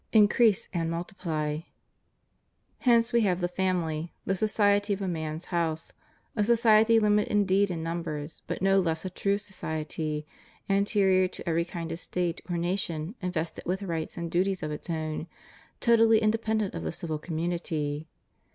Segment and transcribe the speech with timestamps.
[0.13, 1.59] Increase and multiply}
[2.79, 5.93] Hence we have the family; the ''society" of a man's house—
[6.35, 10.25] a society Umited indeed in numbers, but no less a true "society,"
[10.67, 14.89] anterior to every kind of State or nation, invested with rights and duties of its
[14.89, 15.29] ot\ti,
[15.79, 18.07] totally inde pendent of the civil community.